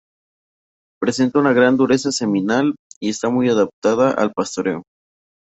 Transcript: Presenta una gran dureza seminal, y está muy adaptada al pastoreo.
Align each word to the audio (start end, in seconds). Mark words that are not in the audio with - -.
Presenta 0.99 1.37
una 1.37 1.53
gran 1.53 1.77
dureza 1.77 2.11
seminal, 2.11 2.73
y 2.99 3.09
está 3.11 3.29
muy 3.29 3.49
adaptada 3.49 4.09
al 4.09 4.31
pastoreo. 4.33 4.81